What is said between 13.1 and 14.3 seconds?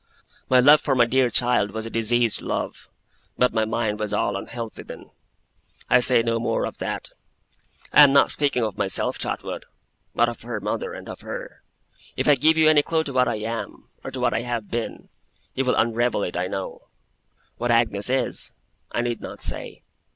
what I am, or to